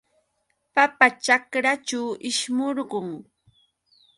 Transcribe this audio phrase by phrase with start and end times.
[0.75, 3.09] Papa ćhakraćhu ishmurqun.